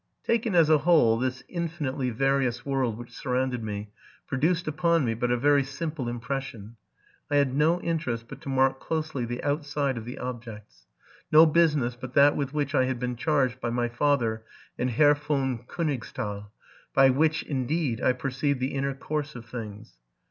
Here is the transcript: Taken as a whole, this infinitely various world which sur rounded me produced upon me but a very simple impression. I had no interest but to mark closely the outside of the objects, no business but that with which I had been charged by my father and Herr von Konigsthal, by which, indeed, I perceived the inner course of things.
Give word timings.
Taken 0.23 0.55
as 0.55 0.67
a 0.67 0.79
whole, 0.79 1.19
this 1.19 1.43
infinitely 1.47 2.09
various 2.09 2.65
world 2.65 2.97
which 2.97 3.11
sur 3.11 3.33
rounded 3.35 3.61
me 3.63 3.91
produced 4.25 4.67
upon 4.67 5.05
me 5.05 5.13
but 5.13 5.29
a 5.29 5.37
very 5.37 5.63
simple 5.63 6.09
impression. 6.09 6.75
I 7.29 7.35
had 7.35 7.53
no 7.53 7.79
interest 7.81 8.25
but 8.27 8.41
to 8.41 8.49
mark 8.49 8.79
closely 8.79 9.25
the 9.25 9.43
outside 9.43 9.99
of 9.99 10.05
the 10.05 10.17
objects, 10.17 10.87
no 11.31 11.45
business 11.45 11.95
but 11.95 12.15
that 12.15 12.35
with 12.35 12.51
which 12.51 12.73
I 12.73 12.85
had 12.85 12.97
been 12.99 13.15
charged 13.15 13.61
by 13.61 13.69
my 13.69 13.89
father 13.89 14.43
and 14.75 14.89
Herr 14.89 15.13
von 15.13 15.59
Konigsthal, 15.67 16.47
by 16.95 17.11
which, 17.11 17.43
indeed, 17.43 18.01
I 18.01 18.13
perceived 18.13 18.59
the 18.59 18.73
inner 18.73 18.95
course 18.95 19.35
of 19.35 19.45
things. 19.45 19.99